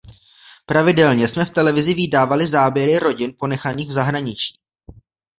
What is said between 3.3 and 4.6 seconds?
ponechaných v zahraničí.